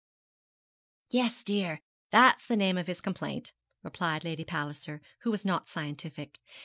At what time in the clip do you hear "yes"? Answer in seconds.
1.11-1.43